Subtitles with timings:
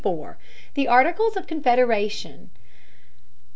[0.73, 2.49] THE ARTICLES OF CONFEDERATION.